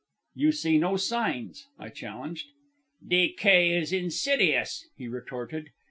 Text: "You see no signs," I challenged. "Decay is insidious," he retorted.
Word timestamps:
"You 0.33 0.51
see 0.51 0.79
no 0.79 0.97
signs," 0.97 1.67
I 1.77 1.89
challenged. 1.89 2.47
"Decay 3.07 3.77
is 3.77 3.93
insidious," 3.93 4.87
he 4.97 5.07
retorted. 5.07 5.69